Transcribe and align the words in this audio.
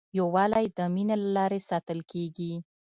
یووالی 0.17 0.65
د 0.77 0.79
مینې 0.93 1.15
له 1.23 1.29
لارې 1.37 1.59
ساتل 1.69 1.99
کېږي. 2.11 2.53